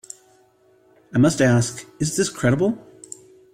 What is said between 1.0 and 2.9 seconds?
I must ask: 'Is this credible?